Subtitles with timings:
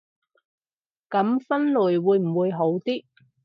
[1.11, 3.05] 噉分類會唔會好啲